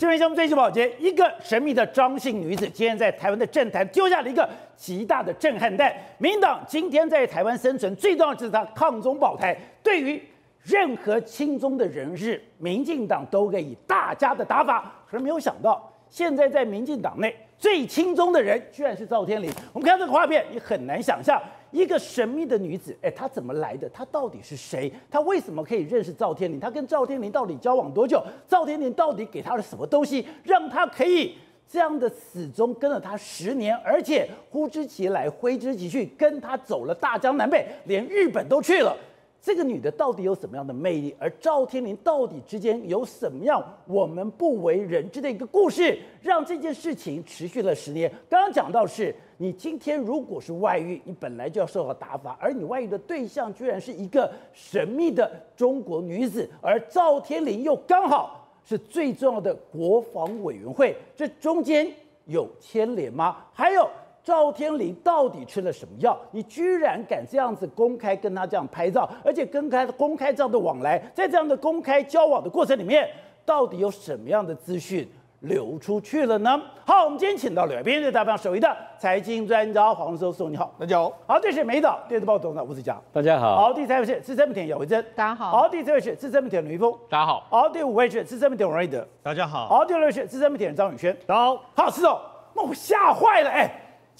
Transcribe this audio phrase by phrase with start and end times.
[0.00, 5.94] 今天节目最新保洁，一个神秘的张姓女子，今天在台湾的政坛丢下了一个极大的震撼弹。
[6.16, 10.18] 民党今天在台湾生存最重要就是他抗中保台，对于
[10.62, 14.90] 任何亲中的人士，民进党都可以大家的打法。
[15.06, 19.50] 可是没有想到，现在在民进党内最亲中的人，居然是赵天麟。
[19.74, 21.38] 我们看这个画面，你很难想象。
[21.70, 23.88] 一个神秘的女子，哎，她怎么来的？
[23.90, 24.92] 她到底是谁？
[25.10, 26.58] 她为什么可以认识赵天林？
[26.58, 28.22] 她跟赵天林到底交往多久？
[28.48, 31.34] 赵天林到底给她了什么东西，让她可以
[31.68, 38.96] 这样的始终跟了他十年，而且呼之即来挥之即去，跟他走了大江南北，连日本都去了。
[39.40, 41.14] 这个女的到底有什么样的魅力？
[41.16, 48.10] 而赵天林到底之间有什么样我们不为人知的一个故事，让这件事情持续了十年？
[48.28, 61.90] 刚刚讲到是，你今天如果是外遇，你本来就要受到打法，而你外遇的对象居然是一个神秘的中国女子，而赵天林又刚好是最重要的国防委员会，这中间
[62.26, 63.38] 有牵连吗？
[63.50, 63.88] 还有？
[64.22, 66.14] 赵天林到底吃了什么药？
[66.30, 73.08] 你居然敢这样子公开跟他这样拍照，而且跟他公开这样的往来，在这样的公开交往的过程里面，
[73.46, 75.08] 到底有什么样的资讯
[75.40, 76.60] 流出去了呢？
[76.84, 81.10] 好，我们今天请到了编辑大方首位的财经专家黄教授，你好，大家好。
[81.26, 83.56] 好，这是美岛电子报董事长吴子嘉，大家好。
[83.56, 85.50] 好，第三位是资深媒体姚维珍，大家好。
[85.50, 87.46] 好，第四位是资深媒体吕一峰，大家好。
[87.48, 89.66] 好，第五位是资深媒体王瑞德，大家好。
[89.66, 91.64] 好，第六位是资深媒体人张宇轩，大家好。
[91.74, 92.20] 好，是哦，
[92.54, 93.70] 那我吓坏了，哎。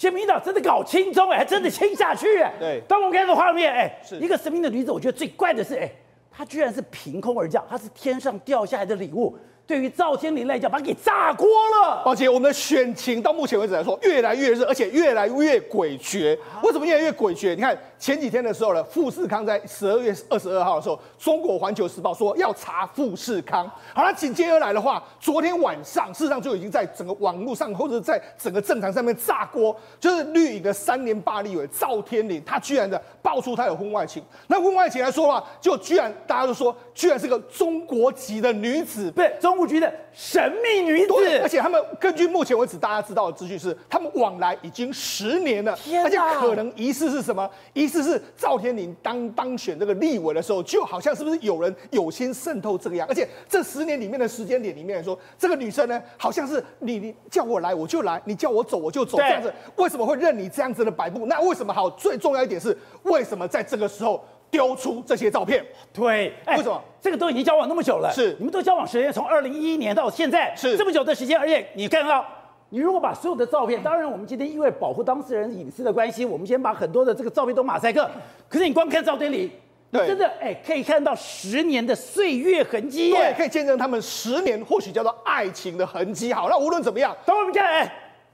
[0.05, 2.55] 民进党真的搞亲中哎，还真的亲下去哎。
[2.59, 5.91] 对，当我们看到画面哎，是一个神秘的女子，我觉得最怪的是哎，
[6.31, 9.37] 她居然是凭空而降，她是天上掉下来的礼物。
[9.71, 12.03] 对于赵天麟来讲，把他给炸锅了。
[12.05, 16.37] 宝杰，我们的选情到目前为止来说越来越热，而且越来越诡谲。
[16.65, 17.55] 为什么越来越诡谲？
[17.55, 23.71] 你看前几天的时候呢，富士康在十二月二十二号的时候，中国环球时报说要查富士康。
[23.95, 34.21] 好了，紧接而来的话，昨天晚上事实上就已经在整个网络上或者在整个政坛上面炸锅，就是绿营的三年霸立委赵天麟，他居然的爆出他有婚外情。
[34.49, 39.60] 那婚外情来说的话，就居然大家都说，居然是个中国籍的女子，对中。
[39.61, 41.13] 布局的神秘女子，
[41.43, 45.73] 而且他们根据目前为止大家知道的资讯是，他们往来已经十年了，
[46.03, 47.49] 而且可能疑似是什么？
[47.75, 53.07] 疑似是赵天麟当当选这个立委的时候，就好像是不是有人有心渗透这个样？
[53.07, 61.27] 而且这十年里面的时间点里面来说，这个女生呢，好像是你你叫我来我就来，你叫我走我就走这样子，为什么会任你这样子的摆布？
[61.27, 61.91] 那为什么好？
[61.91, 64.25] 最重要一点是，为什么在这个时候？
[64.51, 66.83] 丢出这些照片，对，为什么？
[67.01, 72.25] 这个都已经交往那么久了，是你们都交往时间从二零一一年到现在，是这么久的时间，而且你看到，
[72.69, 78.11] 你如果把所有的照片，当然我们今天因为保护当事人隐私的关系，我们先把很多的这个照片都马赛克。
[78.49, 79.51] 可是你光看照片里，
[79.91, 86.33] 对，真的哎，可以看到十年的岁月痕迹，对，可以见证他们十年或许叫做爱情的痕迹。
[86.33, 87.93] 好，那无论怎么样，等我们看，哎，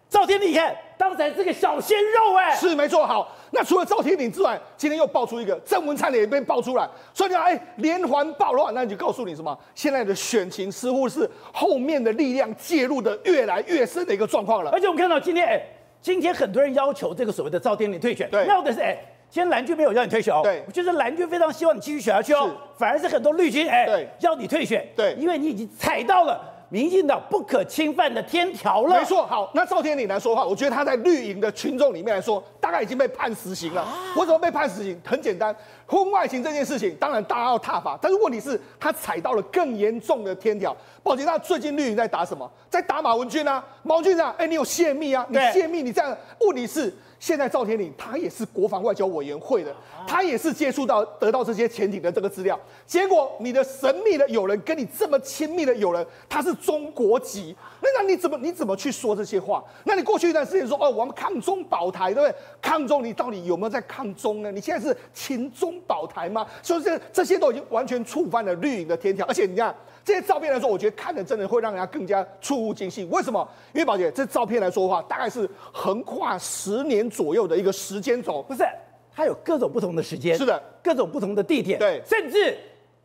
[0.09, 0.75] 赵天麟，你看。
[0.99, 3.07] 当才这个小鲜肉哎，是没错。
[3.07, 9.57] 好，那除了赵天麟之外，今天又爆出一个郑文灿的也被爆出来，所以你看，哎，连环爆的话，那就告诉你什么？
[9.75, 14.71] 现在的选情似乎是后面的力量介入的越来越深的一个状况了。
[14.71, 15.61] 而且我们看到今天，哎，
[16.01, 18.97] 今天很多人要求这个所谓的赵天麟退选，对，要的是哎，
[19.29, 26.56] 今天蓝军没有要你退选哦，对，我觉得蓝军非常希望你继续选下去哦，反而是很多绿军哎，对，要你退选，对，因为你已经踩到了。
[26.69, 28.99] 民进党不可侵犯的天条了。
[28.99, 33.87] 没错，好，那赵天麟来说的话，我觉得他在绿营的群众里面来说，大概已经被判死刑了。
[34.17, 35.01] 为什么被判死刑？
[35.05, 35.55] 很简单，
[35.87, 40.77] 婚外情这件事情，当然大家要踏伐，但是问题是，他踩到了更严重的天条。
[41.03, 42.51] 宝杰，那最近绿营在打什么？
[42.69, 45.25] 在打马文君啊，马文君啊，哎，你有泄密啊？
[45.31, 46.93] 你泄密，你这样，问题是。
[47.19, 49.75] 现在赵天麟他也是国防外交委员会的，
[50.07, 59.65] 他也是接触到得到这些潜艇的这个资料，结果你的神秘的友人跟你这么亲密的友人，他是中国籍，那那你怎么你怎么去说这些话？
[59.85, 62.39] 那你过去一段时间说哦，我们抗中保台，对不对？
[62.61, 64.53] 抗中，你到底有没有在抗中呢？
[64.53, 66.47] 你现在是亲中保台吗？
[66.63, 69.75] 所以这这些都已经完全触犯了绿营的天条，而且你看。
[70.05, 73.11] 这些照片来说，我觉得看的真的会让人家更加触目惊心。
[73.11, 73.49] 为什么？
[73.73, 78.63] 因为宝姐，这照片来说的话，大概是横跨十年左右的一个时间轴，不是？
[79.13, 82.57] 它有各种不同的时间，是的，各种不同的地点，对，甚至。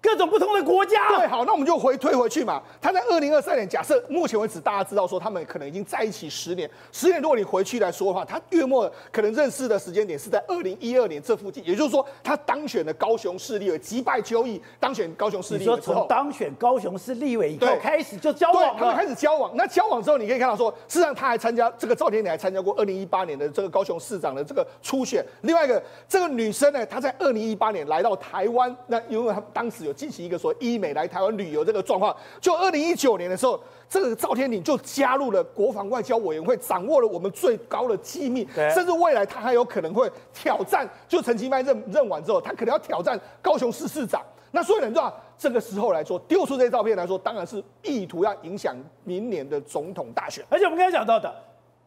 [0.02, 2.62] 各种不同的国家，对，好，那我们就回推回去嘛。
[2.82, 19.52] 他在二零二三年，假设目前为止大家知道说他们可能已经在一起十年，十年如果你回去来说的话，他月末可能认识的时间点是在二零一二年这附近，也就是说他当选的高雄市立委，击败邱毅当选高雄市立委之后，当选高雄市立委以后开始就交往了，对，他们开始交往。
[19.56, 25.24] 那交往之后，你可以看到说，事实上他还参加这个赵天你还参加过二零一八年的这个高雄市长的这个初选。
[25.42, 29.91] 另外一个这个女生呢，她在二零一八年来到台湾，那因为她当时有。
[29.92, 32.16] 有进行一个说医美来台湾旅游这个状况。
[32.40, 44.22] 就二零一九年的时候，这个赵天麟就加入了国防外交委员会，掌握了我们最高的机密，甚至未来他还有可能会挑战，就陈其迈任任完之后，他可能要挑战高雄市市长。
[44.54, 50.44] 那所以呢，你知道这个时候来说，丢出这些照片来说，当然是意图要影响明年的总统大选。
[50.50, 51.34] 而且我们刚才讲到的，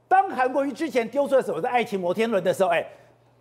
[0.09, 2.83] 当韩国瑜之前丢出了所谓的爱情摩天轮的时候，哎，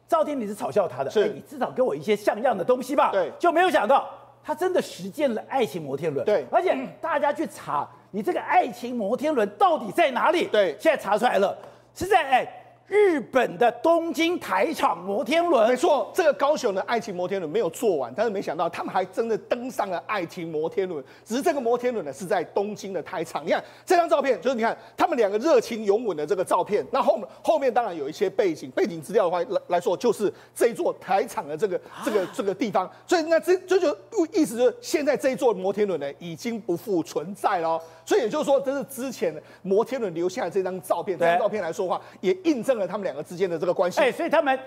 [0.09, 3.11] 赵天麟是嘲笑他的，是，你至少给我一些像样的东西吧。
[3.13, 4.09] 对，就没有想到
[4.43, 6.25] 他真的实践了爱情摩天轮。
[6.25, 10.47] 对，而且大家去查，你这个爱情摩天轮到底在哪里？
[10.47, 11.57] 对，现在查出来了，
[11.95, 12.59] 是在哎。
[12.87, 21.03] 日本的东京台场摩天轮，没错，这个高雄的爱情摩天轮没有做完，但是没想到他们还真的登上了爱情摩天轮。
[21.23, 23.45] 只是这个摩天轮呢是在东京的台场。
[23.45, 26.85] 你看这张照片，就是你看他们两个热情拥吻的这个照片。
[26.91, 32.89] 那后后面当然有一些背景，背景资料的话来来说，就是这一座台场的这个这个这个地方。
[33.07, 33.97] 所以那这这就
[34.33, 37.81] 意思就是现在这一座摩天轮呢已经不复存在了。
[38.05, 41.17] 所以也就是说，这是之前摩天轮留下的这张照片。
[41.17, 43.99] 这张照片来说的话，也印证了他们两个之间的这个关系。
[43.99, 44.57] 哎，所以他们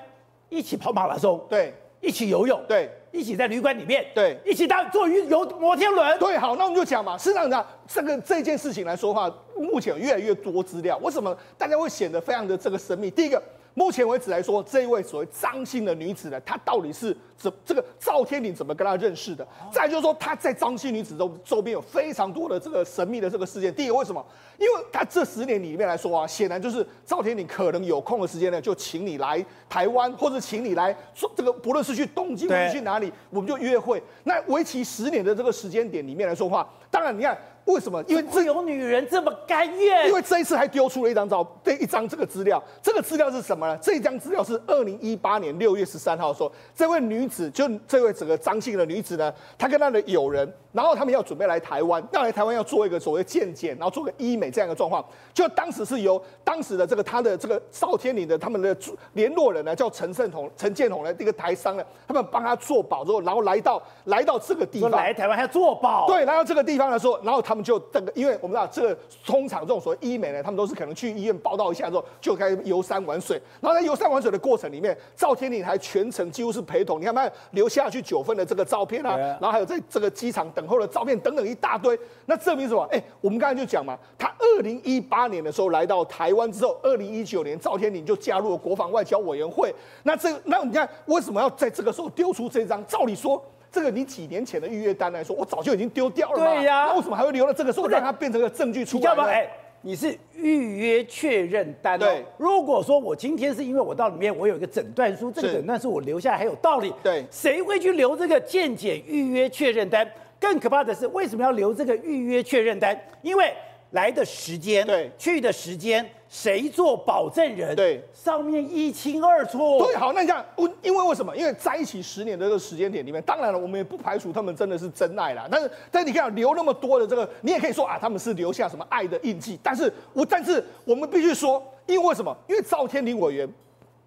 [0.49, 6.19] 一起跑马拉松，对，一起游泳，对，一起在旅馆里面，对，一起当坐游摩天轮。
[6.19, 7.19] 对，好，那我们就讲嘛。
[7.19, 10.97] 事实上呢，这个这件事情来说的话，目前有越来越多资料。
[10.99, 13.11] 为什么大家会显得非常的这个神秘？
[13.11, 13.43] 第一个。
[13.79, 19.47] 目前为止来说，这一位所谓张姓的女子呢，她到底是怎这个赵天麟怎么跟她认识的？
[19.71, 23.73] 再就是说，她在张姓女子周周边有非常多的这个神秘的这个事件。
[23.75, 24.25] 第一个为什么？
[24.57, 34.03] 因为她这十年里面来说啊，显然就是赵天麟可能有空的时间呢，就请你来台湾，或者请你来说这个，不论是去东京，或者去哪里，我们就约会。
[34.25, 37.37] 那为期十年的这个时间点里面来说的话，当然你看。
[37.67, 38.03] 为什么？
[38.09, 40.09] 因为这有女人这么甘愿。
[40.09, 42.63] 因为这一次还丢出了一张照，这一张这个资料。
[42.81, 43.79] 这个资料是什么呢？
[43.83, 55.03] 这一张资料是二零一八年六月十三号说，这位女子就这位整个张姓的女子呢，她跟她的友人，然后他们要准备来台湾，要来台湾要做一个所谓健检，然后做个医美这样一个状况。
[55.33, 58.77] 就当时是由当时的这个他的这个赵天麟的他们的
[59.15, 68.95] 联络人呢，叫陈胜同、陈建宏呢这个台商呢，他们帮他做保之后，然后来到来到这个地方，来台湾还要做保，对，来到这个地方的时候，然后他们就整个，因为我们知道这个
[69.25, 82.83] 通常这种所谓医美呢，他们都是可能去医院报道一下之后就开始游山玩水，然后在游山玩水的过程里面，赵天麟还全程几乎是陪同，你看他留下去九份的这个照片啊，然后还有在这个机场等候的照片等等一大堆，那证明什么？
[82.91, 92.85] 哎，我们刚才就讲嘛，他二零一八年的时候来到台湾之后，二零一九年赵天麟就加入了国防外交委员会，那这那你看为什么要在这个时候丢出这张？
[92.87, 93.43] 照理说。
[93.69, 96.39] 这个你几年前的预约单来说，我早就已经丢掉了。
[96.39, 99.01] 对呀，那为什么还会留到这个时候，让它变成个证据出来？
[99.01, 99.25] 你知道吗？
[99.29, 99.51] 哎，
[99.83, 101.99] 你是预约确认单。
[101.99, 106.91] 对，如果说我今天是因为我到里面我有一个诊断书，这个诊断书我留下来还有道理。
[107.03, 110.09] 对，谁会去留这个健检预约确认单？
[110.41, 112.99] 更可怕的是，为什么要留这个预约确认单？
[113.23, 113.53] 因为
[113.91, 116.09] 来的时间，对，去的时间。
[116.29, 117.75] 谁做保证人？
[117.77, 119.79] 对，上面一清二楚。
[119.79, 120.45] 对，好，那你讲，
[120.83, 121.35] 因为为什么？
[121.37, 125.47] 因为在一起十年的这个时间点里面，当然了，我们也不排除他们真的是真爱啦。
[125.49, 129.57] 但是，但你看留那么多的这个，你也可以说啊，他们是留下什么爱的印记。
[129.63, 132.37] 但是我，但是我们必须说，因为为什么？
[132.49, 133.49] 因为赵天林委员，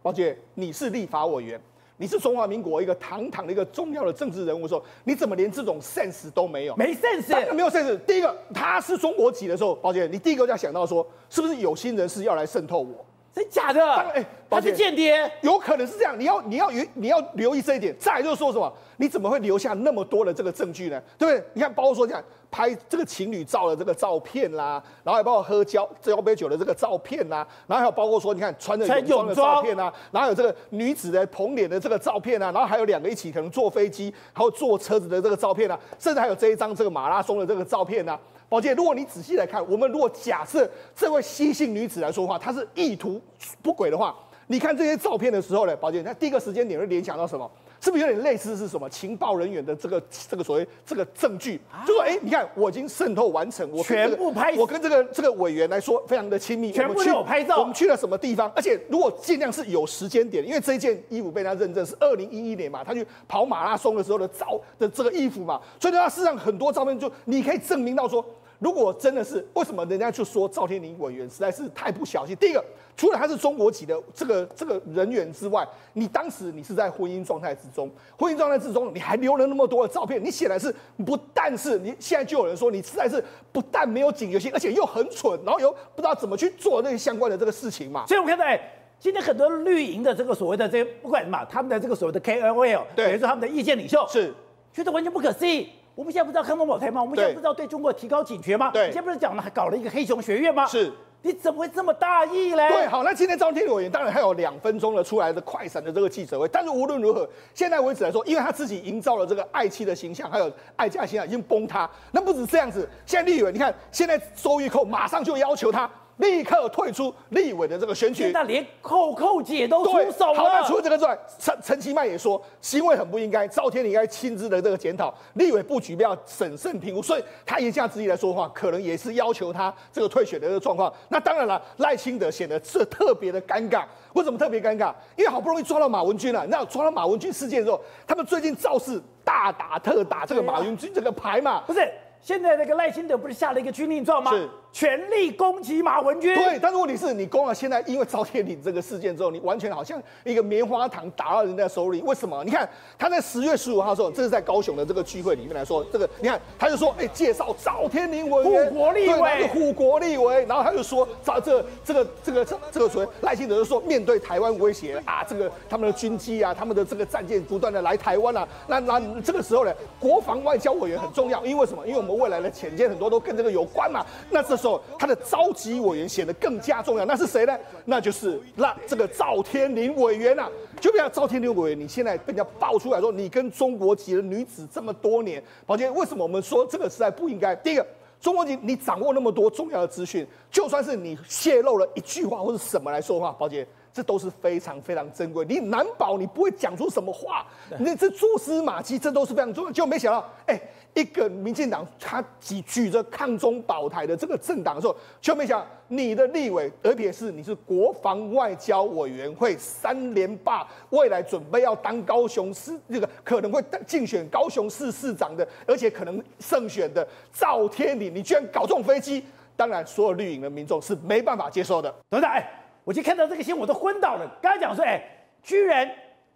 [0.02, 1.60] 宝姐，你是立法委员。
[2.02, 6.76] 你是中华民国一个堂堂的一个重要的政治人物的时候，你怎么连这种 sense 都没有？
[6.78, 8.00] 没 sense，没有 sense。
[8.08, 13.06] 第一个，他是中国籍的时候，宝姐，你第一个就要想到说，是不是有心人士要来渗透我？
[13.34, 13.94] 真假的？
[13.94, 16.20] 哎，他是间谍，有可能是这样。
[16.20, 17.96] 你要你要你要留意这一点。
[18.00, 18.72] 再来就是说什么？
[18.98, 21.02] 你怎么会留下那么多的这个证据呢？
[21.18, 21.50] 对不对？
[21.54, 22.22] 你看，包括说这样
[22.52, 38.20] 拍这个情侣照的这个照片啦，然后还包括喝交交杯酒的这个照片啦，然后还有包括说你看穿着泳装的照片啊，然后有这个女子的捧脸的这个照片啊，然后还有两个一起可能坐飞机，还有坐车子的这个照片啊，甚至还有这一张这个马拉松的这个照片啊。
[38.50, 43.22] 宝剑，如果你仔细来看，我们如果假设这位西姓女子来说的话，她是意图
[43.62, 44.16] 不轨的话，
[44.48, 47.50] 你看这些照片的时候呢，宝剑，那第一个时间点会联想到什么？
[47.82, 51.58] 是不是有点类似是什么情报人员的这个这个所谓这个证据？
[51.88, 57.60] 就说哎，你看我已经渗透完成，我全部拍，我跟这个这个委员来说非常的亲密，全部有拍照。
[57.60, 58.52] 我们去了什么地方？
[58.54, 68.26] 而且如果尽量是有时间点，因为这件衣服被他认证是二零一一年嘛，他去跑马拉松的时候的照的这个衣服嘛，所以他事实上很多照片就你可以证明到说。
[68.60, 72.36] 如果真的是为什么人家就说赵天麟委员实在是太不小心？
[72.36, 72.64] 第一个，
[72.98, 80.74] 除了他是中国籍的这个这个人员之外，你当时你是在婚姻状态之中，婚姻状态之中你还留了那么多的照片，你显然是
[81.06, 88.06] 不但是你现在就有人说你实在是不但没有警觉性，而且又很蠢，然后又不知道怎么去做那些相关的这个事情嘛。
[88.08, 88.60] 所以我们看到，哎，
[89.00, 94.34] 今天很多绿营的这个所谓的这些不管什么，他们的这个所谓的 KOL，对，等于说他们的意见领袖是。
[94.72, 95.68] 觉得完全不可思议，
[96.00, 97.02] 我们现在不知道抗中保台吗？
[97.02, 98.72] 我们现在不知道对中国提高警觉吗？
[98.72, 100.66] 对，现在不是讲了还搞了一个黑熊学院吗？
[100.66, 100.90] 是。
[101.24, 102.70] 你怎么会这么大意嘞？
[102.70, 111.90] 对，好，那今天张天麟委员当然还有两分钟的出来的快闪的这个记者会，但是无论如何，现在为止来说，因为他自己营造了这个爱妻的形象，还有爱家形象已经崩塌。
[112.14, 115.90] 那不止这样子，现在立委，你看现在周玉蔻马上就要求他。
[116.20, 120.36] 立刻退出立委的这个选举，那连扣扣姐都出手了。
[120.36, 127.02] 好，那除了这个之外，陈陈其迈也说行为很不应该，赵天麟应该亲自的这个检讨立委布局，不要审慎评估。
[127.02, 130.94] 所以他言下之意来说的话，可能也是要求他这个退选的这个状况。
[131.08, 133.84] 那当然了，赖清德显得是特别的尴尬。
[134.14, 134.94] 为什么特别尴尬？
[135.16, 141.90] 因为好不容易抓到马文君了，那抓到马文君事件之后，他们最近造势大打特打这个马文君这个牌嘛，不是？
[142.22, 144.32] 现在那个赖清德不是下了一个军令状吗？
[144.32, 144.50] 是。
[144.72, 146.34] 全力攻击马文君。
[146.36, 152.02] 对，但是问题是你攻了，现在因为赵天麟这个事件之后，你完全好像一个棉花糖打到人家手里。
[152.02, 152.44] 为什么？
[152.44, 171.86] 你看他在十月十五号的时候，这是在高雄的这个聚会里面来说，这个你看他就说，哎、介绍赵天麟委员，护国立委，护国立威，然后他就说，找这个、这个这个这个所谓赖清德就说，面对台湾威胁啊，这个他们的军机啊，他们的这个战舰不断的来台湾啊，那那这个时候呢，国防外交委员很重要，因为什么？
[171.88, 174.06] 因为我们未来的潜舰很多都跟这个有关嘛。
[174.30, 177.58] 那这时候他的召集委员显得更加重要，那是谁呢？
[177.86, 180.48] 那就是那这个赵天林委员啊。
[180.80, 187.56] 就比如赵天林委员，你现在被人家爆出来说，你跟中国籍的女子这么多年，宝杰，为什么我们说这个时代不应该？
[187.56, 187.86] 第一个，
[188.22, 193.68] 中国籍你掌握那么多重要的资讯，就算是你泄露了一句话或者什么来说话，宝杰。
[193.92, 197.46] 这都是非常非常珍贵，你难保你不会讲出什么话，
[197.80, 199.72] 你这蛛丝马迹，这都是非常重要。
[199.72, 200.60] 就没想到，哎，
[200.94, 219.24] 一个民进党他举举着抗中保台的这个政党的时候，就没想到你的立委，而且是你是国防外交委员会三连霸，未来准备要当高雄市这个可能会竞选高雄市市长的，而且可能胜选的赵天麟，你居然搞这种飞机，
[219.56, 221.94] 当然所有绿营的民众是没办法接受的。
[222.12, 222.48] 董事长，哎。
[222.84, 224.38] 我就看到这个新闻，我都昏倒了。
[224.42, 225.02] 刚才讲说，哎，
[225.44, 225.90] 居然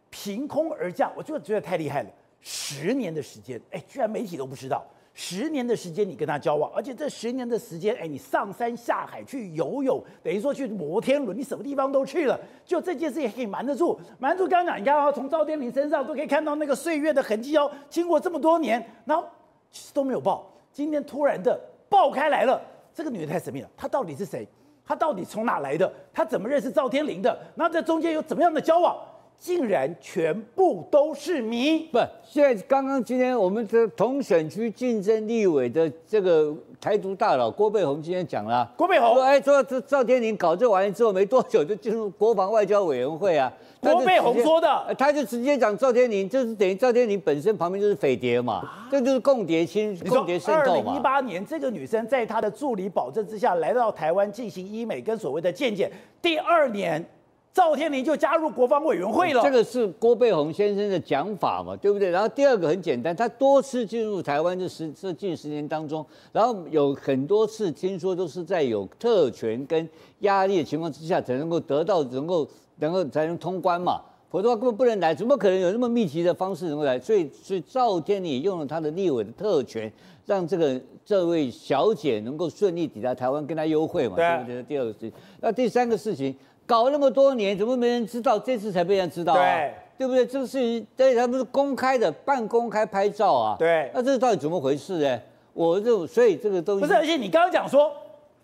[0.09, 2.09] 凭空而降，我就觉得太厉害了。
[2.39, 4.85] 十年的时间，哎，居然媒体都不知道。
[5.15, 12.39] 十年的时间你跟他交往，而且这十年的时间，哎，你上山下海去游泳，等于说去摩天轮，你什么地方都去了。
[12.65, 14.47] 就这件事也可以瞒得住，瞒住。
[14.47, 17.71] 刚刚讲，你看啊，从赵天麟身上都可以看到那个岁月的痕迹哦。
[17.89, 19.23] 经过这么多年，然后
[19.69, 22.59] 其实都没有爆，今天突然的爆开来了。
[22.91, 24.47] 这个女的太神秘了，她到底是谁？
[24.85, 25.91] 他到底从哪来的？
[26.13, 27.37] 他怎么认识赵天林的？
[27.55, 28.97] 那这中间有怎么样的交往？
[29.37, 31.79] 竟然全部都是谜。
[31.91, 43.51] 不，现在刚刚今天我们的同选区竞争立委的这个台独大佬郭背红今天讲了，郭背红说，哎，说这赵天麟搞这玩意之后没多久就进入国防外交委员会啊。
[43.81, 50.91] 郭背红说的，他就直接讲赵天麟，就是等于赵天麟本身旁边就是匪谍嘛，啊、这就是共谍亲、共谍渗透嘛。
[50.91, 57.05] 二零一八年，这个女生在她的助理保证之下来到台湾进行医美跟所谓的健检，第二年。
[57.53, 62.09] 赵天麟就加入国防委员会了，这个是郭背红先生的讲法嘛，对不对？
[62.09, 69.87] 然后第二个很简单，他多次进入台湾这十这近十年当中，然后有很多次听说都是在有特权跟
[70.21, 72.47] 压力的情况之下才能够得到，能够
[72.79, 76.99] 能够才能通关嘛，否则的话根本不能来，怎么可能有那么密集的方式能够来？
[76.99, 79.93] 所以所以赵天麟用了他的立委的特权，
[80.25, 84.63] 让这个这位小姐能够顺利抵达台湾跟他幽会嘛，对不对？
[84.63, 86.35] 第二个事情，那第三个事情。
[86.65, 88.39] 搞那么多年，怎么没人知道？
[88.39, 89.37] 这次才被人知道啊？
[89.39, 90.25] 对，对不对？
[90.25, 93.55] 这个事情，对，他们是公开的，半公开拍照啊。
[93.59, 95.19] 对，那这到底怎么回事呢？
[95.53, 97.91] 我就所以这个东西不是，而且你刚刚讲说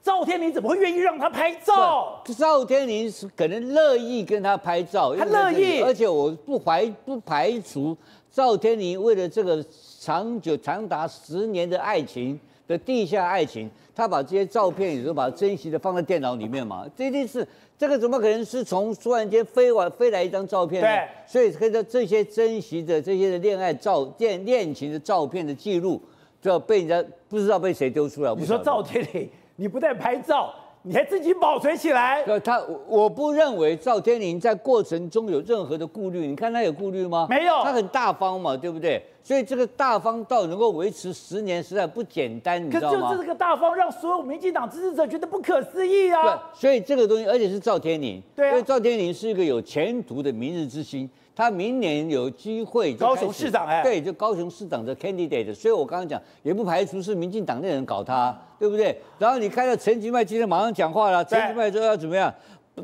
[0.04, 2.22] 赵天麟怎么会愿意让他拍照？
[2.38, 7.98] 赵天麟是可能乐意跟他拍照，他乐意，而且我不怀不排除
[8.32, 9.66] 赵天麟为了这个
[10.00, 17.46] 长久长达十年的爱情的地下爱情，他把这些照片也都把它珍惜的放在电脑里面嘛，这件事。
[17.78, 20.88] 这个怎么可能是从突然间飞完飞来一张照片呢？
[20.88, 26.02] 对，所以跟着这些珍惜的这些的恋爱照、恋恋情的照片的记录，
[26.42, 28.36] 就要被人家不知道被谁丢出来。
[28.36, 32.24] 你说赵天磊，你不但拍照，你还自己保存起来？
[32.40, 36.26] 他，我不认为赵天麟在过程中有任何的顾虑。
[36.26, 37.28] 你看他有顾虑吗？
[37.30, 39.04] 没有，他很大方嘛，对不对？
[39.22, 43.00] 所以这个大方到能够维持十年，实在不简单，你知道吗？
[43.02, 46.24] 可是就这个大方，让所有民进党支持者觉得不可思议啊！
[46.24, 51.08] 对，所以这个东西，而且是赵天麟，对啊，因为赵天麟是一个有前途的明日之星，
[51.40, 55.56] 他明年有机会高雄市长哎，对，就高雄市长的 candidate。
[55.56, 59.00] 所以我刚刚讲，也不排除是民进党内人搞他，对不对？
[59.18, 62.34] 然后你看到陈吉迈今天马上讲话了，陈吉迈说要怎么样，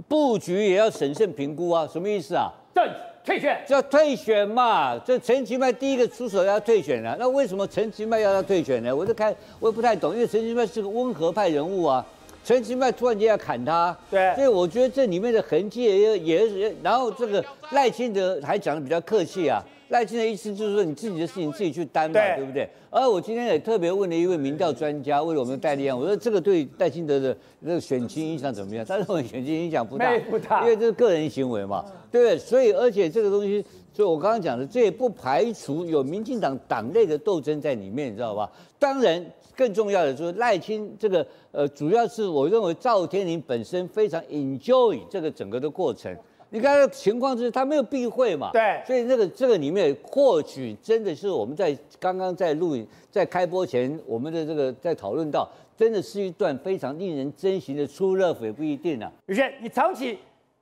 [0.07, 2.50] 布局也要审慎评估啊，什么意思啊？
[2.74, 2.89] 对。
[3.25, 4.97] 退选，叫退选嘛。
[5.00, 8.95] 这陈其迈第一个出手要退选了，那为什么陈其迈要他退选呢？
[8.95, 12.05] 我就看我也不太懂，因为陈其迈是个温和派人物啊。
[12.46, 19.62] 陈其迈突然间要砍他，对，所以我觉得这里面的痕迹也也也，然后这个赖清德还讲的比较客气啊。
[19.90, 22.68] 赖清德意思就是说，你自己的事情自己去担嘛，对，对不对？
[22.90, 28.84] 而我今天也特别问了一位民调专家，为了我们戴立安，我说这个对赖清德的那个选情影响怎么样？
[28.84, 32.38] 他认为选情影响不大，不大，因为这是个人行为嘛，对不对？
[32.38, 38.52] 所以而且这个东西，所以我刚刚讲的，这也不排除有民进党党内的斗争在里面，你知道吧？
[38.80, 39.24] 当然，
[39.55, 46.15] 更重要的就是赖清这个呃，主要是我认为赵天麟本身非常 enjoy 这个整个的过程。
[46.51, 59.12] 你看的情况就是他没有避讳嘛，对，所以那个这个里面或许真的是我们在刚刚在录影在开播前，我们的这个在讨论到，真的是一段非常令人珍惜的出热粉，也不一定啊。
[59.25, 60.17] 宇轩，你长期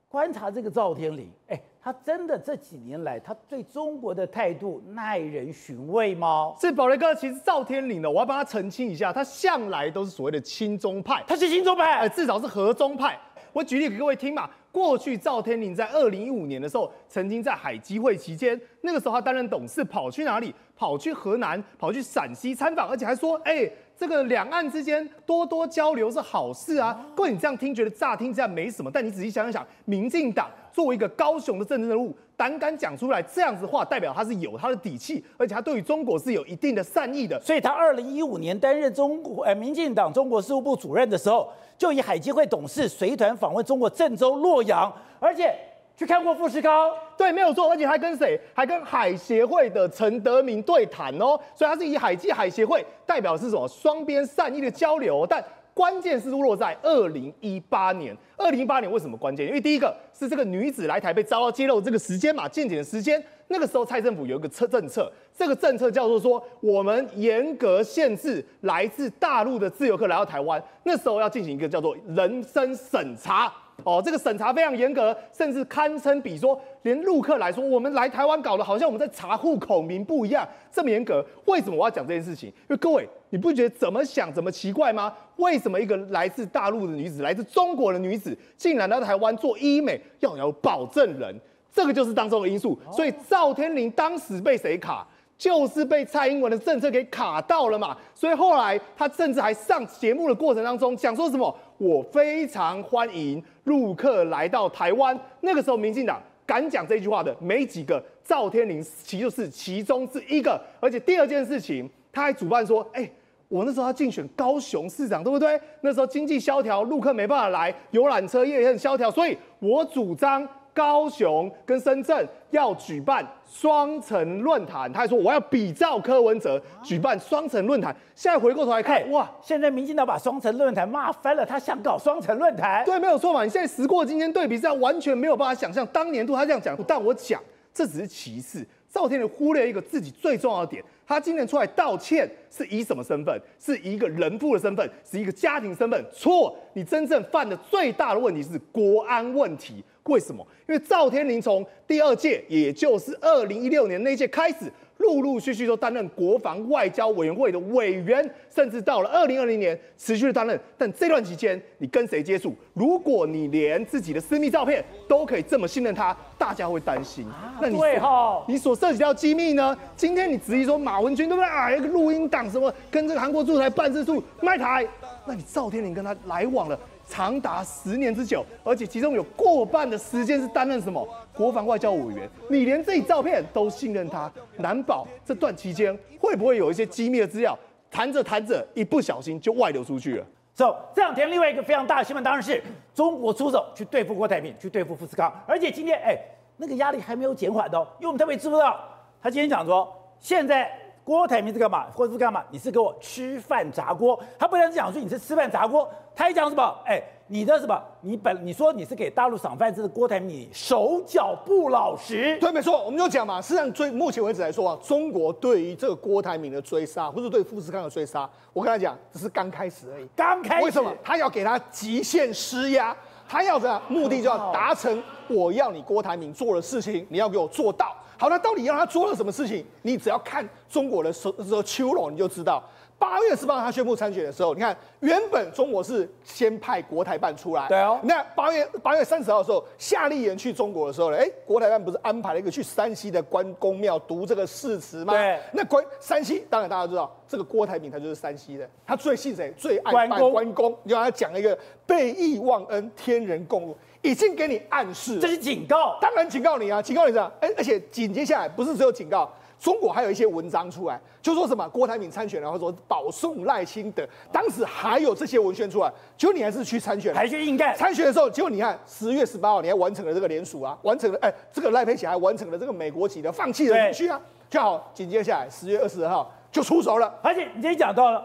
[0.08, 6.54] 观察这个赵天麟，哎，他真的这几年来他对中国的态度耐人寻味吗？
[6.58, 13.20] 是宝雷哥，其实赵天麟呢，我要帮他澄清一下，他向来都是所谓的亲中派，他是亲中派，呃，至少是和中派。
[13.52, 14.50] 我举例给各位听嘛。
[14.72, 20.56] 过去赵天麟在二零一五年的时候，曾经在海基会期间，那个时候他担任董事，跑去哪里？
[20.76, 26.94] 跑去河南，跑去陕西参访，而且还说，哎、欸，这个两岸之间多多交流是好事啊。
[27.16, 37.40] 各位，你这样听觉得乍听之下没什么，但你仔细想想，民进党作为一个高雄的政治人物，胆敢讲出来这样子的话，代表他是有他的底气，而且他对于中国是有一定的善意的。
[37.40, 41.50] 所以他二零一五年担任中国呃民进党中国事务部主任的时候。
[41.76, 45.54] 就以海基会董事随团访问中国郑州、洛阳，而且
[45.96, 48.40] 去看过富士康，对，没有错，而且还跟谁？
[48.54, 51.40] 还跟海协会的陈德明对谈哦。
[51.56, 53.68] 所以他是以海基海协会代表是什么？
[53.68, 55.26] 双边善意的交流。
[55.30, 58.16] 但关键是落在二零一八年。
[58.38, 59.48] 二零一八年为什么关键？
[59.48, 63.24] 因为第一个是这个女子来台被遭到揭露这个时间嘛，见检的时间。
[63.50, 70.62] 那个时候蔡政府有一个策政策，这个政策叫做说，我们严格限制来自大陆的自由客来到台湾。
[70.84, 73.54] 那时候要进行一个叫做人身审查，
[73.84, 81.26] 哦，这个审查非常严格，甚至堪称比说连陆客来说，我们来台湾搞的好像我们在查户口名簿一样，这么严格。
[81.46, 82.50] 为什么我要讲这件事情？
[82.50, 85.14] 因为各位，你不觉得怎么想怎么奇怪吗？
[85.38, 91.36] 为什么一个来自大陆的女子，来自中国的女子，竟然来到台湾做医美，要有保证人？
[91.76, 95.04] 这个就是当中的因素，所以赵天麟当时被谁卡，
[95.40, 97.98] 就是被蔡英文的政策给卡到了嘛。
[98.14, 105.18] 所以后来他甚至还上节目的过程当中讲说什么，我非常欢迎陆客来到台湾。
[105.42, 110.60] 那个时候民进党敢讲这句话的没几个，赵天麟其就是其中之一个。
[110.80, 113.10] 而且第二件事情，他还主办说，哎，
[113.48, 115.60] 我那时候要竞选高雄市长，对不对？
[115.82, 120.48] 那时候经济萧条，陆客没办法来，游览车业也很萧条，所以我主张。
[120.74, 127.96] 高雄跟深圳要举办双城论坛，他还说我要比照柯文哲举办双城论坛。
[128.16, 133.44] 现在回过头来看，哇，现在民进党把双城论坛骂翻了，他想搞双城论坛，对，没有错嘛。
[133.44, 136.78] 你现在时过今天对比，这样完全没有办法想象当年度他这样讲。
[136.88, 137.42] 但我讲
[137.74, 143.42] 这只是其次，赵天麟忽略一个自己最重要的点，他今天出来道歉是以什么身份？
[143.60, 146.06] 是一个人父的身份，是一个家庭身份？
[146.12, 149.84] 错，你真正犯的最大的问题是国安问题。
[150.04, 150.46] 为什么？
[150.68, 160.60] 因为赵天麟从第二届，也就是二零一六年那届开始，陆陆续续都担任国防外交委员会的委员，甚至到了二零二零年持续的担任。
[160.78, 162.56] 但这段期间，你跟谁接触？
[162.74, 167.28] 如果你连自己的私密照片都可以这么信任他，大家会担心。
[167.60, 169.76] 那你所你所涉及到机密呢？
[169.96, 171.72] 今天你质疑说马文君对不对啊？
[171.72, 174.88] 一个录音档什么跟这个韩国驻台办事处卖台，
[175.26, 176.80] 那你赵天麟跟他来往了？
[177.06, 187.58] 长达十年之久，而且其中有过半的时间是担任什么国防外交委员，你连这照片都信任他，难保这段期间会不会有一些机密的资料，
[187.90, 190.26] 谈着谈着一不小心就外流出去了。
[190.54, 196.16] 走、so，这两天另外一个非常大的新闻当然是中国出手去对付郭台铭，去对付富士康，而且今天哎，
[196.58, 198.80] 那个压力还没有减缓的，因为我们特别知不知道，
[199.20, 200.72] 他今天讲说现在
[201.04, 202.44] 郭台铭是干嘛，或者是干嘛？
[202.52, 205.90] 你是给我吃饭砸锅，他不但是讲说你是吃饭砸锅。
[206.16, 206.80] 他还讲什么？
[206.86, 207.02] 哎，
[207.34, 207.82] 你的什么？
[208.02, 212.38] 你本你说你是给大陆赏饭吃的郭台铭，手脚不老实。
[212.40, 213.42] 对，没错，我们就讲嘛。
[213.42, 220.08] 实际上，最目前为止来说啊，中国对于这个郭台铭的追杀，或者对富士康的追杀，我跟他讲，只是刚开始而已。
[220.16, 220.66] 刚开始。
[220.66, 220.94] 为什么？
[221.04, 222.96] 他要给他极限施压，
[223.28, 227.96] 他要的目的就要达成，我要你郭台铭做的事情，你要给我做到。
[228.18, 229.66] 好，那到底要他做了什么事情？
[229.82, 232.64] 你只要看中国的时候秋龙，你就知道。
[233.00, 238.00] 八月十八号他宣布参选的时候，你看原本中国是先派国台办出来，对哦。
[238.04, 245.12] 那八月八月三十号的时候，夏立言去中国的时候呢，哎，国台办不是安排了一个去山西的关公庙读这个誓词吗？
[245.12, 245.38] 对。
[245.52, 249.54] 那关山西，当然大家知道，这个郭台铭他就是山西的，他最信谁？
[249.58, 250.32] 最爱拜关公。
[250.32, 255.98] 关公，你让他讲一个被义忘恩，天人共怒，已经给你暗示，这是警告。
[256.00, 259.28] 当然警告你啊，警告你这样，而而且紧接下来不是只有警告。
[259.60, 267.74] 中国还有一些文章出来，就说什么郭台铭参选，然后说保送赖清德，当时还有这些文宣出来，结果你还是去参选，还去硬干。
[267.78, 278.22] 参选的时候，结果你看十月十八号，你还完成了这个联署啊，完成了，哎，这个赖佩霞还完成了这个美国籍的放弃的程序啊，就好，紧接下来十月二十二号就出手了，而且你今天讲到了。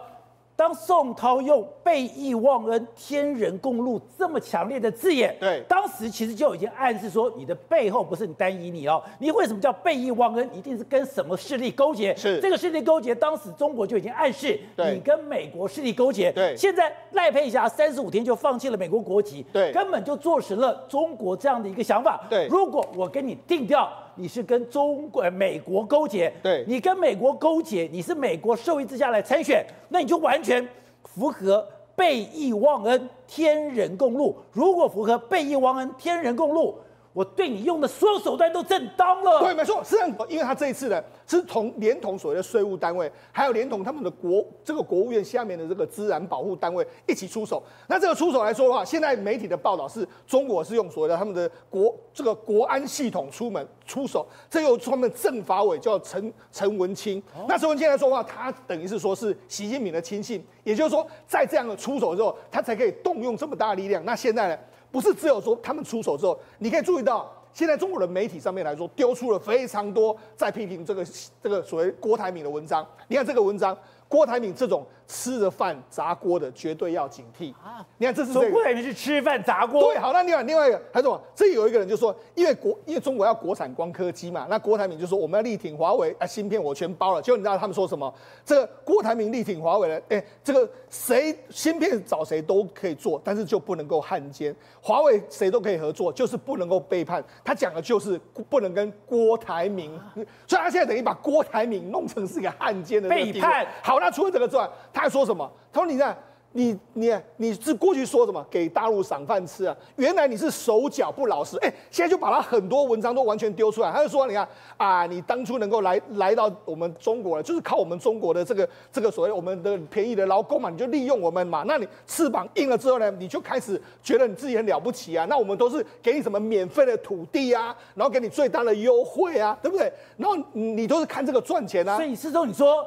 [0.59, 10.49] 当宋涛用背义忘恩、天人共怒这么强烈的字眼，对，当时其实就已经暗示说，你的背后不是你单一你哦，你为什么叫背义忘恩？
[10.53, 12.13] 一定是跟什么势力勾结？
[12.17, 16.29] 是这个势力勾结，当时中国就已经暗示你跟美国势力勾结。
[16.33, 22.19] 对，现在赖佩霞三十五天就放弃了美国国籍，对，根本就坐实了中国这样的一个想法。
[22.29, 23.89] 对，如果我跟你定调。
[24.19, 30.67] 你是跟中国、美国勾结，对，你跟美国勾结，你是美国受益之下来参选，那你就完全
[31.05, 34.35] 符合背义忘恩、天人共怒。
[34.51, 36.75] 如果符合背义忘恩、天人共怒，
[37.13, 39.39] 我对你用的所有手段都正当了。
[39.39, 47.61] 对，没错，是这样，因为他这一次呢，是同连同所谓的税务单位，还有连同他们的国这个国务院下面的这个自然保护单位一起出手。
[47.87, 57.19] 那这个出手来说的话，现在媒体的报道是中国是用所谓的他们的国这个国安系统出门出手，这由他们政法委叫陈陈文清。
[57.35, 64.03] 哦、那陈文清来说的话，他等于是说是习近平的亲信，也就是说，在这样的出手之后，他才可以动用这么大的力量。
[64.05, 64.57] 那现在呢？
[64.91, 71.05] 不是只有说他们出手之后，你可以注意到，现在中国的媒体上面来说，丢出了非常多在批评这个
[71.41, 72.85] 这个所谓郭台铭的文章。
[73.07, 73.77] 你看这个文章。
[74.09, 77.85] 郭台铭这种吃着饭砸锅的，绝对要警惕啊！
[77.99, 79.83] 你看，这是、这个、郭台铭是吃饭砸锅。
[79.83, 81.21] 对，好，那另外另外一个还有什么？
[81.35, 87.21] 这有一个人就说，因为国因为中国要国产光刻机嘛，那郭台铭就说我们要力挺华为啊，芯片我全包了。
[87.21, 88.11] 结果你知道他们说什么？
[88.43, 94.55] 这个郭台铭力挺华为的，哎，这个谁芯片找谁都可以做，但是就不能够汉奸。
[94.81, 97.23] 华为谁都可以合作，就是不能够背叛。
[97.43, 98.19] 他讲的就是
[98.49, 99.99] 不能跟郭台铭，
[100.47, 103.67] 所以他现在等于把郭台铭弄成是一个汉奸的背叛。
[103.83, 103.98] 好。
[103.99, 105.49] 那除了这个之外，他还说什么？
[105.71, 106.17] 他说：“你看。”
[106.51, 109.77] 你你你是过去说什么给大陆赏饭吃啊？
[109.97, 113.91] 原来你是手脚不老实，哎，现在就把他很多文章都完全丢出来。
[113.91, 121.63] 他就说，你看啊，你当初能够来来到我们中国了，就是靠我们中国的这个这个所谓我们的便宜的劳工嘛，你就利用我们嘛。
[121.67, 125.27] 那你翅膀硬了之后呢，你就开始觉得你自己很了不起啊。
[125.29, 129.93] 那我们都是给你什么免费的土地啊，然后给你最大的优惠啊，对不对？
[130.17, 131.95] 然后你都是看这个赚钱啊。
[131.95, 132.83] 所以施宗，你说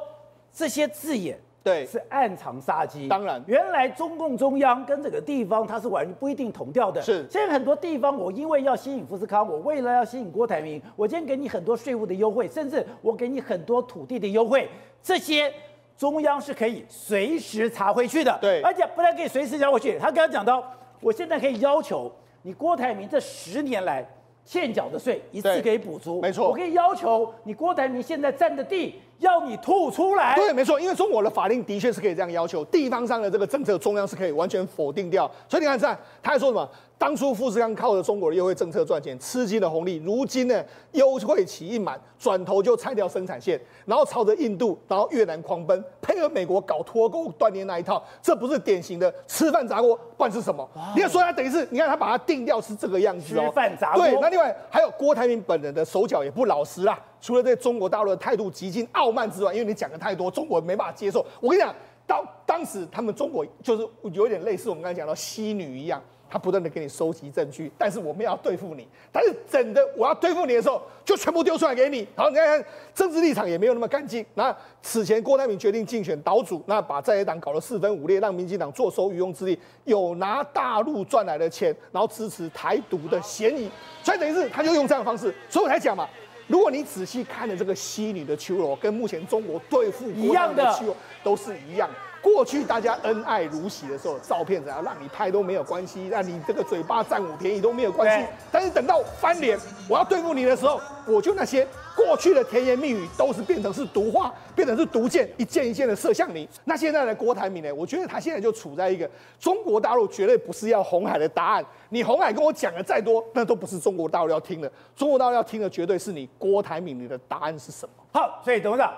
[0.53, 1.37] 这些字眼。
[1.63, 3.07] 对，是暗藏杀机。
[3.07, 7.01] 当然，原来中共中央跟整个地方，它是完全不一定同调的。
[7.01, 14.67] 是，现在很多地方，我因为要吸引富士康，我为了要吸引郭台铭，我今天给你很多税务的优惠，甚至我给你很多土地的优惠，
[15.01, 15.49] 这些
[15.95, 18.37] 中央是可以随时查回去的。
[18.41, 20.61] 对，而且不但可以随时查回去，他刚刚讲到，
[20.99, 22.11] 我现在可以要求
[22.41, 24.05] 你郭台铭这十年来
[24.43, 26.19] 欠缴的税一次可以补足。
[26.19, 28.99] 没错，我可以要求你郭台铭现在占的地。
[29.19, 30.35] 要你吐出来？
[30.35, 35.29] 对，没错，因为中国的法令的确是可以这样要求，地方上的这个政策，中央是可以完全否定掉。
[35.47, 36.69] 所以你看，这样他还说什么？
[36.95, 40.01] 当初富士康靠着中国的优惠政策赚钱，吃尽了红利。
[40.05, 50.65] 如今呢，优惠期一满，转头就拆掉生产线，然后朝着印度、然后越南狂奔，配合美国搞脱钩断链那一套，这不是典型的吃饭砸锅，不然是什么？
[50.95, 53.43] 你看，所以他等于是，你看他把它定掉是这个样子哦。
[53.43, 54.03] 吃饭砸锅。
[54.03, 56.97] 对，那另外还有郭台铭本人的手脚也不老实啦。
[57.23, 61.25] 除了对中国大陆的态度极尽傲慢之外，因为你讲的太多，中国没办法接受。
[61.39, 61.73] 我跟你讲，
[62.05, 72.05] 当当时他们中国就是有点类似我们刚才讲到西女一样，他不断的给你收集证据，但是我们要对付你，但是整的我要对付你的时候，就全部丢出来给你。
[72.13, 74.25] 好，你看看政治立场也没有那么干净。
[74.33, 83.71] 那此前郭台铭决定竞选岛主，那把在野党搞得四分五裂，让民进党坐收渔翁之利，有拿大陆赚来的钱，然后支持台独的嫌疑。
[84.03, 86.05] 所以等于是他就用这样的方式，所以我才讲嘛。
[86.53, 91.89] 如果你仔细看了这个西女的秋楼，跟目前中国对付国家的秋楼都是一样。
[92.23, 98.25] 过去大家恩爱如洗的时候，照片只要让你拍都没有关系，让你这个嘴巴占我便宜都没有关系。
[98.49, 99.59] 但是等到翻脸，
[99.89, 106.47] 我要对付你的时候，我就那些过去的甜言蜜语都是变成是毒话，变成是毒箭，一箭一箭的射向你。
[106.63, 107.69] 那现在的郭台铭呢？
[107.75, 111.65] 我觉得他现在就处在一个中国大陆绝对不是要红海的答案。
[111.89, 114.71] 你红海跟我讲的再多，那都不是中国大陆要听的。
[114.95, 117.93] 中国大陆要听的绝对是你郭台铭，你的答案是什么？
[118.13, 118.93] 好，所以董事长。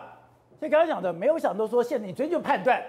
[0.58, 2.82] 所以刚刚讲的，没有想到说现在你直接就判断，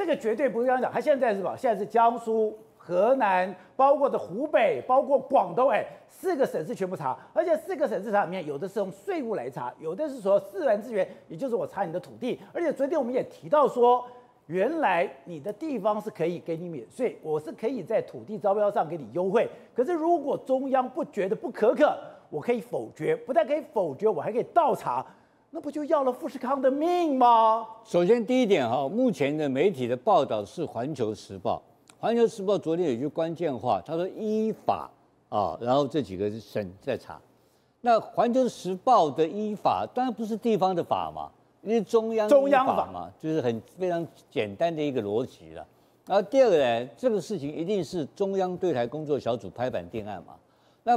[0.00, 1.54] 这个绝对不是这样讲，他现在是什么？
[1.54, 12.40] 现在是江苏、河南，包括的湖北，包括广东，哎，四个省市全部查，而且四个省市查里面，有的是用税务来查，有的是说自然资源，也就是我查你的土地。
[12.54, 14.02] 而且昨天我们也提到说，
[14.46, 19.46] 原来你的地方是可以给你免税，我是可以在土地招标上给你优惠。
[19.74, 21.94] 可是如果中央不觉得不可可，
[22.30, 25.04] 我可以否决，不但可以否决，我还可以倒查，
[25.52, 27.66] 那不就要了富士康的命吗？
[27.84, 31.60] 首先第一点哈，目前的媒体的报道是《环球时报》，
[31.98, 34.88] 《环球时报》昨天有一句关键话，他说依法
[35.28, 37.20] 啊，然后这几个省在查。
[37.80, 41.28] 那《环球时报》的依法当然不是地方的法嘛，
[41.62, 45.66] 因为中央中央法嘛，就是很非常简单的一个逻辑了。
[46.06, 50.34] 然后第二个呢，这个事情一定是中央对台工作小组拍板定案嘛，
[50.84, 50.96] 那。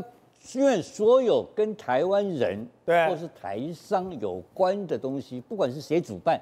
[0.55, 6.37] 因为所有跟台湾人对，或是台商有关的东西，不管是谁主办，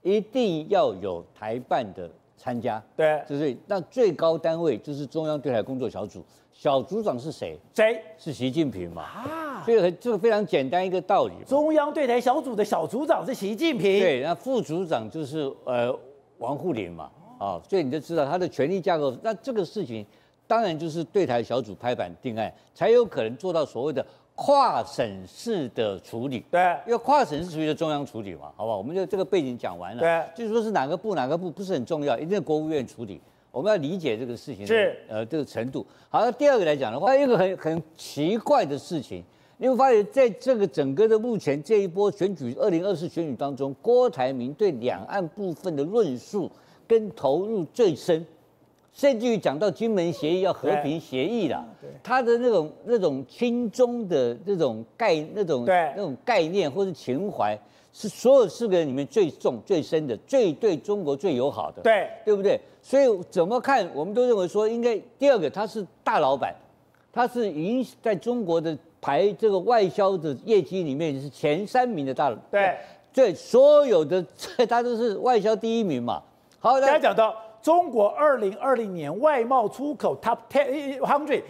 [0.00, 2.80] 一定要有台办的参加。
[2.96, 7.58] 对，就是那最高单位就是中央对台工作小组，小组长是谁？
[7.74, 8.00] 谁？
[8.16, 9.02] 是习近平嘛？
[9.02, 11.34] 啊，所以很这个非常简单一个道理。
[11.44, 13.98] 中央对台小组的小组长是习近平。
[13.98, 15.92] 对，那副组长就是呃
[16.38, 17.10] 王沪宁嘛。
[17.40, 19.12] 啊，所以你就知道他的权力架构。
[19.20, 20.06] 那这个事情。
[20.52, 26.44] 当然就是对台小组拍板定案，才有可能做到所谓的跨省市的处理。
[26.50, 28.76] 对，因为跨省市属于中央处理嘛，好不好？
[28.76, 30.00] 我们就这个背景讲完了。
[30.00, 33.18] 对，就是说是哪个部哪个部不是很重要，一定是国务院处理。
[33.50, 35.86] 我们要理解这个事情是呃这个程度。
[36.10, 39.24] 好，那第二个来讲的话，一个很很奇怪的事情，
[39.56, 46.50] 你会发现在这个整个的目前这一波选举二零二四选举当中，郭台铭对两岸部分的论述
[46.86, 48.22] 跟投入最深。
[48.92, 51.64] 甚至于讲到金门协议要和平协议了，
[52.02, 57.58] 他的那种那种亲中的那种概那种那种概念或者情怀，
[57.90, 62.60] 是所有四个人里面最重最深的，最对中国最友好的，对对不对？
[62.82, 66.54] 所以怎么看，我们都认为说，应该第二个他是大老板，
[67.10, 72.76] 他是影在中国的排这个外销的业绩里面是前三名的大老板，对
[73.14, 74.22] 对，所有的
[74.68, 76.22] 他都是外销第一名嘛。
[76.58, 77.34] 好，大家讲到。
[77.62, 81.42] 中国二零二零年外贸出口 top ten hundred，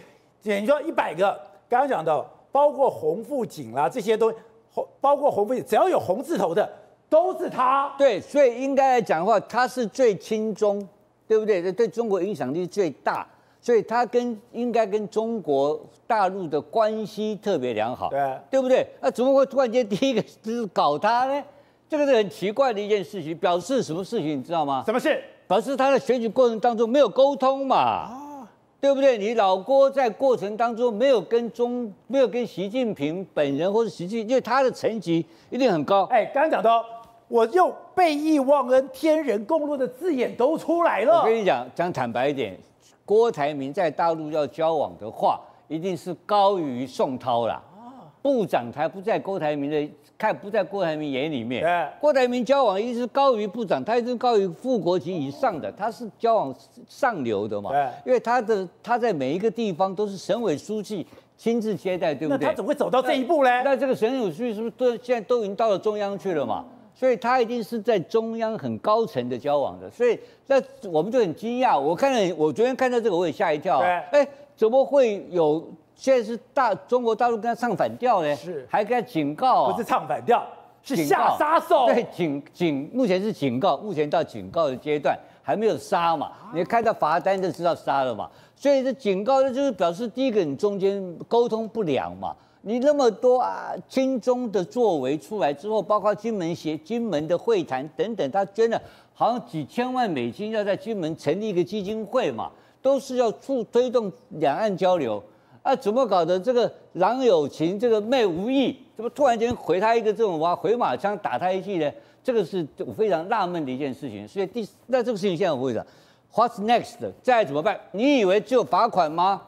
[0.43, 4.37] 等于说一百个，刚刚讲到，包括红富锦啦这些东西，
[4.71, 6.71] 红包括红富锦，只要有红字头的
[7.09, 7.93] 都是他。
[7.97, 10.87] 对，所以应该来讲的话，他是最亲中，
[11.27, 11.71] 对不对？
[11.71, 13.27] 对中国影响力最大，
[13.59, 18.85] 所以他跟应该跟中国大陆的关系特别良好，对，对不对？
[19.01, 21.43] 那怎么会突然间第一个就是搞他呢？
[21.89, 24.83] 这个是很奇怪的一件事情，表示什么事情你知道吗？
[24.85, 25.23] 什么事？
[25.47, 28.47] 表示他在选举过程当中没有沟通嘛，啊，
[28.79, 29.17] 对不对？
[29.17, 36.05] 你老郭在过程当中没有跟中，没有跟习近平本人或者习近，因为他的层级一定很高。
[36.05, 36.83] 哎，刚刚讲到，
[37.27, 41.19] 我用背义忘恩、天人共怒的字眼都出来了。
[41.19, 42.57] 我跟你讲，讲坦白一点，
[43.05, 47.61] 郭台铭在大陆要交往的话，一定是高于宋涛啦。
[47.77, 49.89] 啊，部长才不在郭台铭的。
[50.23, 56.55] 看不在郭台铭眼里面，郭台铭交往一直高于部长，他一直高于副国级以上的，他是交往
[56.87, 57.71] 上流的嘛。
[58.05, 61.05] 因为他的他在每一个地方都是省委书记
[61.35, 62.45] 亲自接待，对不对？
[62.45, 63.49] 那他怎么会走到这一步呢？
[63.65, 66.63] 那这个省委书记是不是都现在都已经到了中央去了嘛？
[66.95, 70.55] 所以他一定是在中央很高层的交往的，所以那
[70.89, 71.77] 我们就很惊讶。
[71.77, 73.79] 我看了，我昨天看到这个我也吓一跳。
[73.79, 75.61] 哎，怎么会有？
[75.95, 80.45] 现在是大中国大陆跟他唱反调呢，是还跟他警告，不是唱反调，
[80.81, 81.85] 是下杀手。
[81.85, 86.31] 对，警警目前是警告，目前到警告的阶段，还没有杀嘛。
[86.53, 88.29] 你看到罚单就知道杀了嘛。
[88.55, 92.35] 所以这警告就是表示第一个你中间沟通不良嘛。
[92.65, 98.81] 你那么多啊亲中的作为出来之后，包括金门协金门的会谈等等，他捐了
[99.13, 102.49] 好像几千万美金要在金门成立一个基金会嘛，
[102.81, 105.21] 都是要促推动两岸交流。
[105.63, 106.39] 啊，怎么搞的？
[106.39, 111.91] 这个郎有情，这个妹无意，怎么突然间回他一个这种哇回马枪打他一记呢？
[112.23, 114.27] 这个是我非常纳闷的一件事情。
[114.27, 115.85] 所以第那这个事情现在我会讲
[116.33, 116.97] ，What's next？
[117.21, 117.79] 再怎么办？
[117.91, 119.41] 你以为只有罚款吗？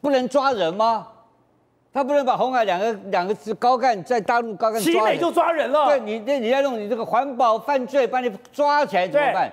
[0.00, 1.08] 不能抓人吗？
[1.92, 5.86] 他不能把红海两个两个字高干在大陆高干抓人，美就抓人了。
[5.86, 9.52] 对你，那你要用你这个环保犯罪，把你抓起来怎么办？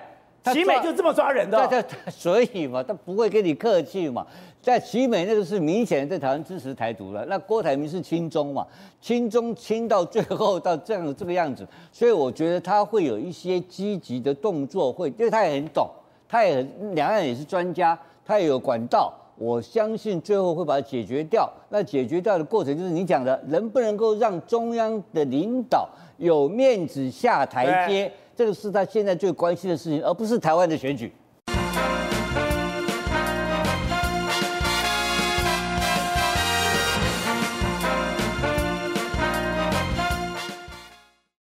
[0.54, 1.66] 奇美就这么抓人的。
[1.66, 4.24] 对对，所以嘛，他不会跟你客气嘛。
[4.68, 8.66] 在奇美那个是明显在台湾支持台独了，那郭台铭是亲中嘛，
[9.00, 15.88] 亲中亲到最后到这样这个样子，所以我觉得他会有一些积极的动作，会因为他也很懂，
[16.28, 21.50] 他也很两岸也是专家，他也有管道我相信最后会把它解决掉。
[21.70, 31.10] 那解决掉的过程就是你讲的，能不能够让中央的领导有面子下台阶，这个是他现在最关心的事情，而不是台湾的选举。